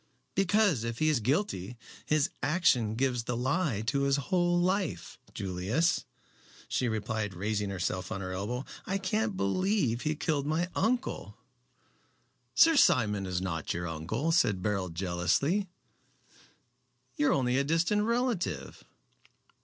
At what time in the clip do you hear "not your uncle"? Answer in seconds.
13.41-14.31